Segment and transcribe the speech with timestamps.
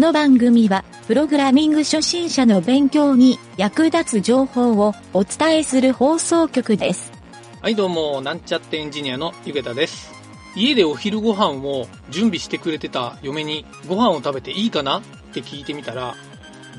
[0.00, 7.12] この番組は、プログラミング初心者の勉強に役立つ情報をお伝えする放送局です。
[7.60, 10.10] はい、どうも、なんちゃってエンジニアのゆげたです。
[10.56, 15.02] 家でお昼ご飯を準備してくれてた嫁に、ご飯を食べていいかなっ
[15.34, 16.14] て聞いてみたら、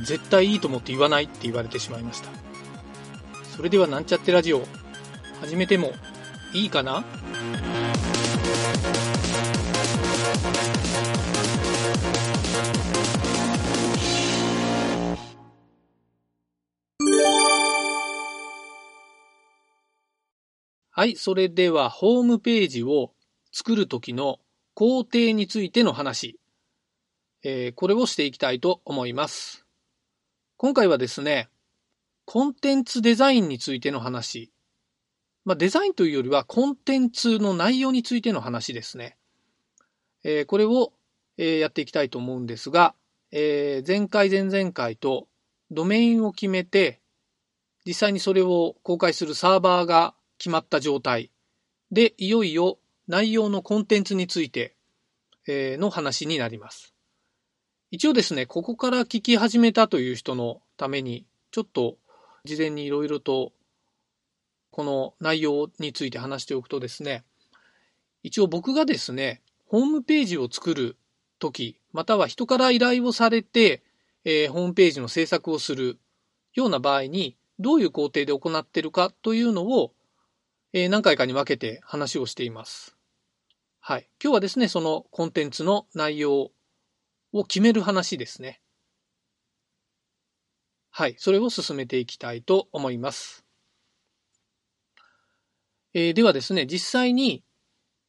[0.03, 2.29] 絶対いいと思って言わないって言われてしまいました。
[3.55, 4.63] それではなんちゃってラジオ、
[5.41, 5.93] 始めても
[6.53, 7.03] いいかな？
[21.01, 23.11] はい、それではホームページを
[23.51, 24.37] 作るときの
[24.75, 26.39] 工程についての話、
[27.41, 29.65] えーこれをしていきたいと思います。
[30.57, 31.49] 今回はですね、
[32.25, 34.51] コンテンツデザインについての話、
[35.43, 39.17] まあ、デザインというよりはコンテンツの内容についての話ですね。
[40.23, 40.93] えーこれを、
[41.39, 42.93] えーやっていきたいと思うんですが、
[43.31, 45.27] えー前回前々回と
[45.71, 47.01] ドメインを決めて、
[47.87, 51.29] 実際にそれを公開するサーバーが決まった状態
[51.91, 54.75] で、いよいよ内容のコンテンツについて、
[55.47, 56.95] の話になります。
[57.91, 61.99] 一応ですね、ここから聞き始めたという人のために、ちょっと
[62.43, 63.53] 事前にいろいろと
[64.71, 67.23] この内容について話しておくとですね、
[68.23, 70.97] 一応僕がですね、ホームページを作る
[71.37, 73.83] とき、または人から依頼をされて、
[74.25, 75.99] えーホームページの制作をする
[76.55, 79.93] ような場合に、どういう工程で行ってるかというのを、
[80.73, 82.95] えー何回かに分けて話をしています。
[83.81, 84.07] はい。
[84.23, 86.51] 今日はですね、そのコンテンツの内容
[87.33, 88.61] を決める話ですね。
[90.89, 91.15] はい。
[91.17, 93.43] それを進めていきたいと思います。
[95.93, 97.43] えーではですね、実際に、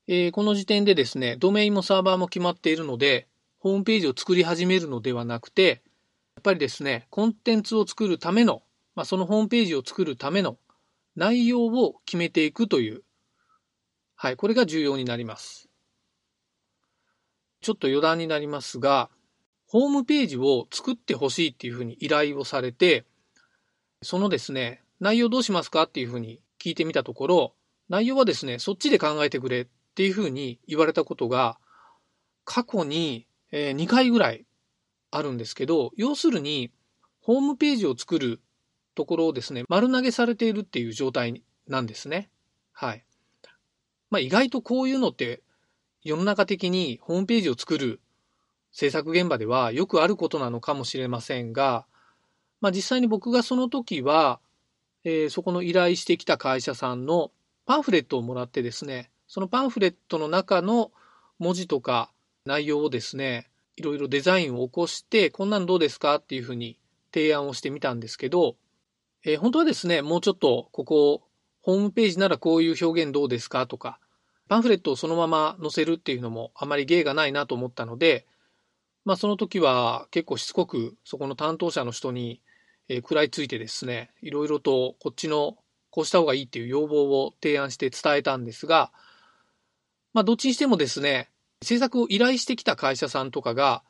[0.06, 3.26] えーこの時点でですね、ドメインもサーバーも決まっているので、
[3.58, 5.82] ホームページを作り始めるのではなくて、
[6.36, 8.62] やっぱりですね、コンテンツを作るための、
[8.94, 10.58] まあ、そのホームページを作るための
[11.16, 13.02] 内容を決めていくという、
[14.14, 15.68] はい、これが重要になります。
[17.60, 19.10] ちょっと余談になりますが、
[19.66, 23.04] ホームページを作ってほしいっていうふうに依頼をされて、
[24.02, 27.54] そのですね、内容どうしますかっていうふうに聞いてみたところ、
[27.88, 31.58] 内容はですね、そっちで考えてくれっていうふうに言われたことが、
[32.44, 34.44] 過去に2回ぐらい
[35.10, 36.72] あるんですけど、要するに、
[37.20, 38.40] ホームページを作る
[38.94, 42.30] ところをですね、丸投げされているっていう状態なんですね。
[42.72, 43.04] はい。
[44.10, 45.42] まあ意外とこういうのって
[46.02, 48.00] 世の中的にホームページを作る
[48.72, 51.86] 制作現場ではよくあることなのかもしれませんが、
[52.60, 54.40] まあ実際に僕がその時は、
[55.04, 57.30] えーそこの依頼してきた会社さんの
[57.64, 60.92] パンフレットをもらってですね、そのパンフレットの中の
[61.38, 62.10] 文字とか
[62.44, 66.78] 内容をですね、いろいろデザインを起こして、こんなんどうですかっていうふうに
[67.14, 68.56] 提案をしてみたんですけど、
[69.24, 71.22] えー本当はですね、もうちょっとここ、
[71.60, 73.66] ホームページならこういう表現どうですか？
[73.66, 74.00] とか、
[74.48, 78.26] パンフレットをそのまま載せるっていうのもあまり芸がないなと思ったので、
[79.04, 82.40] まあその時は結構しつこくそこの担当者の人に、
[82.88, 85.56] え食らいついてですね、いろいろとこっちの
[85.90, 88.90] こうした方がいいっていう要望を提案して伝えたんですが、
[90.12, 91.30] まあどっちにしてもですね、
[91.62, 93.84] 制作を依頼してきた会社さんとかが、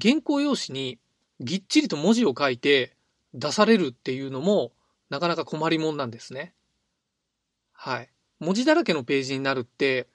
[0.00, 0.98] 原稿用紙に
[1.40, 2.96] ぎっちりと文字を書いて
[3.34, 4.72] 出されるっていうのも、
[5.10, 6.54] なかなか困りもんなんですね。
[7.72, 8.10] はい。
[8.40, 10.08] 文字だらけのページになるって、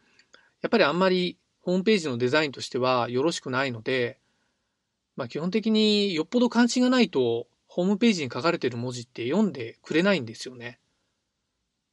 [0.62, 4.20] やっぱりあんまりホームページのデザインとしてはよろしくないので、
[5.16, 10.80] まあ基本的によっぽど関心がないと、ホームページに書かれてる文字って読んでくれないんですよね。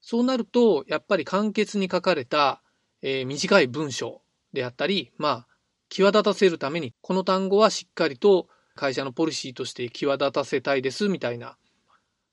[0.01, 2.63] そうなると、やっぱり簡潔に書かれた、
[3.03, 4.21] えー短い文章
[4.53, 5.47] であったり、まあ、
[5.89, 11.57] 際立たせるために、この単語はしっかりと会社のポリシーとして際立たせたいですみたいな、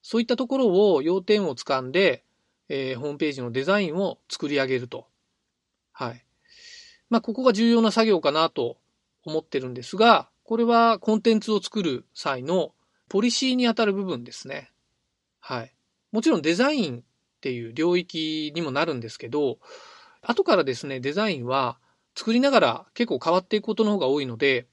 [0.02, 2.24] そういったところを要点をつかんで、
[2.70, 5.08] えーホームページのデザインを作り上げると。
[5.92, 6.24] はい。
[7.10, 8.78] まあ、ここが重要な作業かなと
[9.24, 12.74] 思ってるんですが、これはコンテンツを作る際の
[13.10, 14.72] ポリシーにあたる部分ですね。
[15.40, 15.74] はい。
[16.12, 17.04] もちろんデザインっ
[17.40, 19.60] ていう領域にもなるんですけど、
[20.22, 21.80] 後からですね、デザインは
[22.16, 24.68] 作りながら結構変わっていくことの方が多いので、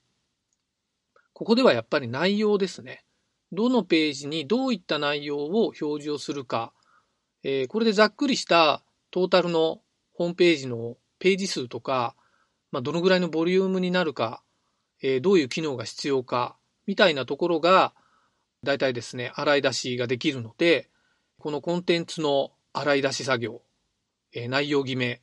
[1.33, 3.04] ここではやっぱり内容ですね。
[3.55, 6.73] どのページにどういった内容を表示をするか、
[7.43, 9.81] えーこれでざっくりしたトータルの
[10.13, 12.15] ホームページのページ数とか、
[12.71, 14.43] まあ、どのぐらいのボリュームになるか、
[15.01, 17.93] えーどういう機能が必要か、みたいなところが、
[18.63, 20.89] 大体ですね、洗い出しができるので、
[21.39, 23.61] このコンテンツの洗い出し作業、
[24.33, 25.21] えー内容決め、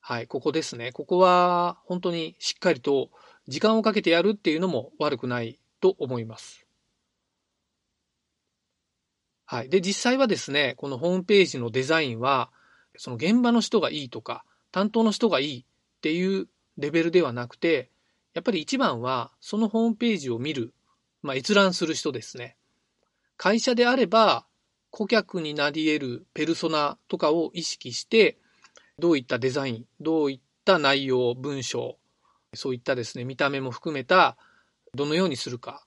[0.00, 0.92] はい、ここですね。
[0.92, 3.10] ここは本当にしっかりと
[3.46, 6.66] 時間をかけてやるっていうのも悪くないと思います。
[9.50, 9.68] はい。
[9.68, 12.52] で、実際はですね、このホームページのデザインは、
[12.96, 15.64] その現場の人がいいとか、担当の人がいいっ
[16.02, 16.46] ていう
[16.78, 17.90] レベルではなくて、
[18.32, 20.72] やっぱり一番はそのホームページを見る、
[21.20, 22.54] まあ、閲覧する人ですね。
[23.36, 24.46] 会社であれば、
[24.90, 28.38] 顧客になり得るペルソナとかを意識して、
[29.00, 31.98] どういったデザイン、どういった内容、文章、
[32.54, 34.36] そういったですね、見た目も含めた、
[34.94, 35.84] どのようにするか。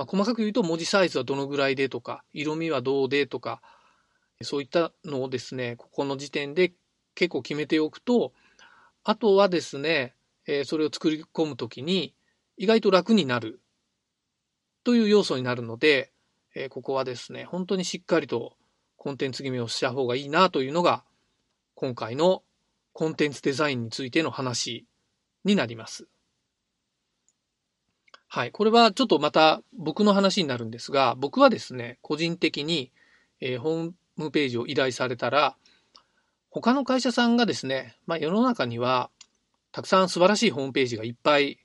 [0.00, 3.60] まあ、細かく言うと文字サイズはどのぐらいでとか、色味はどうでとか、
[4.40, 6.72] そういったのをですね、ここの時点で
[7.14, 8.32] 結構決めておくと、
[9.04, 10.14] あとはですね、
[10.46, 12.14] えそれを作り込むときに
[12.56, 13.60] 意外と楽になる
[14.84, 16.12] という要素になるので、
[16.54, 18.56] えここはですね、本当にしっかりと
[18.96, 21.04] コンテンツ決めをした方がいいなというのが、
[21.74, 22.42] 今回の
[22.94, 24.86] コンテンツデザインについての話
[25.44, 26.08] になります。
[28.32, 28.52] はい。
[28.52, 32.92] これはちょっとまた僕の話になるんですが、僕はですね、個人的に、
[33.40, 35.56] えー、ホームページを依頼されたら、
[36.48, 39.10] 他の会社さんがですね、まあ、世の中には
[39.72, 41.58] たくさん素晴らしいホームページがいっぱい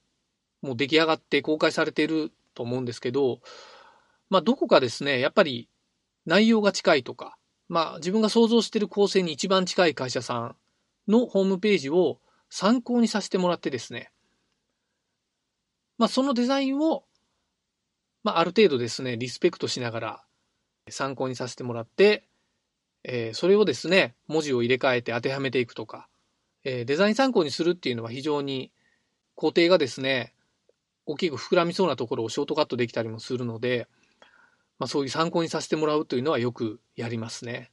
[0.63, 3.41] もう出来上がって公開されていると思うんですけど、
[4.31, 5.69] まあ、どこかですね、やっぱり
[6.25, 7.37] 内容が近いとか、
[7.69, 10.55] まあ、自分が想像している構成に一番近い会社さん
[11.07, 12.17] のホームページを
[12.49, 14.11] 参考にさせてもらってですね、
[15.97, 17.03] まあ、そのデザインを、
[18.23, 20.23] まあ、ある程度ですね、リスペクトしながら
[20.89, 22.23] 参考にさせてもらって、
[23.03, 26.07] えー、それをですね、文字を入れ替えて当てはめていくとか、
[26.63, 28.71] えー、デザイン参考にするっていうのは非常に
[29.35, 30.33] 工程がですね、
[31.05, 33.87] 大きく膨らみそうなところをショートカットできたりもするので、
[34.79, 37.71] まあ、そういう参考にさせてもらうというのはよくやりますね。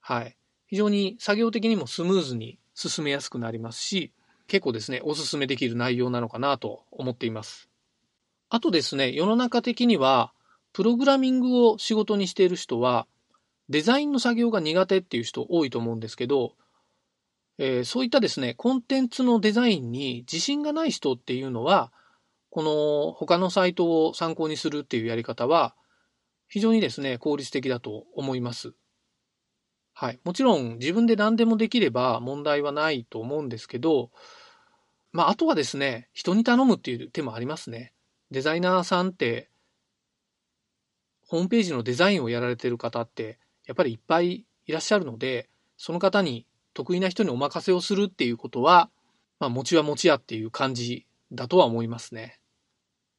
[0.00, 0.36] はい。
[0.68, 4.12] 非常に作業的にもスムーズに進めやすくなりますし、
[4.48, 7.68] 結構ですね、お勧めできる内容なのかなと思っています。
[8.48, 10.32] あとですね、世の中的には、
[10.72, 13.06] プログラミングを仕事にしている人は、
[13.68, 16.54] デザインの作業が苦手っていう人多いと思うんですけど、
[17.58, 21.92] えー、そういったですね、コンテンツのデザインに自信がない人っていうのは、
[22.50, 25.74] この他のサイトを参考にするっていうやり方は、
[26.48, 28.72] 非常にですね、効率的だと思います。
[29.92, 30.20] はい。
[30.22, 34.12] もちろん自分で何でもできれば問題はないと思うんですけど、
[35.18, 37.92] まあ、あとはですね、人に頼むっていう手もありますね。
[38.30, 39.50] デザイナーさんって、
[41.26, 48.90] ホームページのデザインをやられてる方って、やっぱりいっぱいいらっしゃるので、その方に得意な人にお任せをするっていうことは、
[49.40, 52.38] まあ、持ちは持ちやっていう感じだとは思いますね。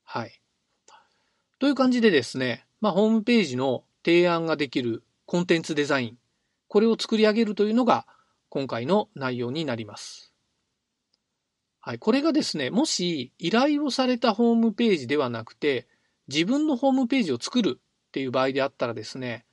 [0.06, 0.40] はい。
[1.60, 6.18] という感じでですね、まあ、ホームページの提案ができるコンテンツデザイン、
[6.70, 8.08] これを作り上げるというのが
[8.48, 10.30] 今回の内容になります。
[11.82, 12.00] はい。
[12.00, 15.88] これがですね、もし依頼をされたホームページではなくて、
[16.28, 19.46] 自分のホームページを作るっていう場合であったらですね、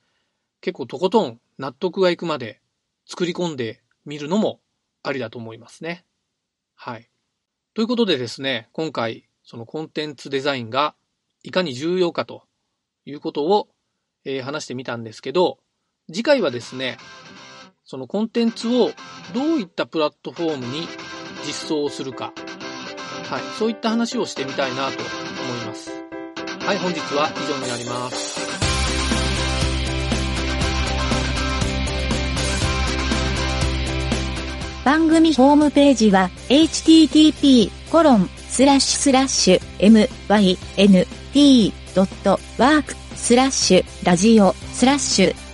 [0.61, 2.61] 結構とことん納得がいくまで
[3.05, 4.59] 作り込んでみるのも
[5.03, 6.05] ありだと思いますね。
[6.75, 7.09] はい。
[7.73, 10.95] ということでですね、今回そのコンテンツデザインが
[11.43, 12.43] いかに重要かと
[13.05, 13.69] いうことを、
[14.25, 15.59] えー、話してみたんですけど、
[16.07, 16.97] 次回はですね、
[17.85, 18.91] そのコンテンツを
[19.33, 20.87] どういったプラットフォームに
[21.47, 22.33] 実装するか、
[23.29, 25.89] はい、そういった話をしてみたいなと思います。
[26.65, 28.57] はい、本日は以上になります。
[34.83, 39.61] 番組ホームページは http コロンスラッシュスラッシュ
[41.35, 45.46] mynt.work スラッシュラジオスラッシュ